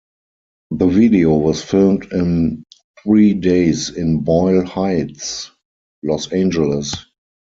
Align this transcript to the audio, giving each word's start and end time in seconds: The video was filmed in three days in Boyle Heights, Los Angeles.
The 0.71 0.87
video 0.87 1.35
was 1.37 1.61
filmed 1.63 2.11
in 2.11 2.63
three 3.03 3.35
days 3.35 3.91
in 3.91 4.21
Boyle 4.21 4.65
Heights, 4.65 5.51
Los 6.01 6.33
Angeles. 6.33 6.95